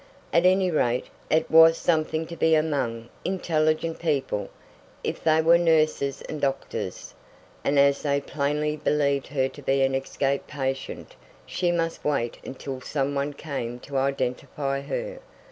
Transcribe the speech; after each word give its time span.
At 0.33 0.47
any 0.47 0.71
rate, 0.71 1.05
it 1.29 1.51
was 1.51 1.77
something 1.77 2.25
to 2.25 2.35
be 2.35 2.55
among 2.55 3.09
intelligent 3.23 3.99
people, 3.99 4.49
if 5.03 5.23
they 5.23 5.43
were 5.43 5.59
nurses 5.59 6.23
and 6.23 6.41
doctors, 6.41 7.13
and 7.63 7.77
as 7.77 8.01
they 8.01 8.19
plainly 8.19 8.75
believed 8.75 9.27
her 9.27 9.47
to 9.49 9.61
be 9.61 9.83
an 9.83 9.93
escaped 9.93 10.47
patient 10.47 11.15
she 11.45 11.71
must 11.71 12.03
wait 12.03 12.39
until 12.43 12.81
some 12.81 13.13
one 13.13 13.33
came 13.33 13.77
to 13.81 13.95
identify 13.97 14.81
her. 14.81 15.19